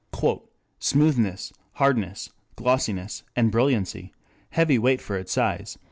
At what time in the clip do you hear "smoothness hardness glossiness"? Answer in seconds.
0.79-3.21